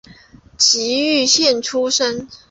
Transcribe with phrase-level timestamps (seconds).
[0.57, 2.27] 崎玉县出身。